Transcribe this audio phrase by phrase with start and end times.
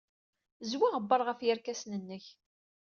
[0.71, 2.25] Zwi aɣebbar ɣef yerkasen-nnek.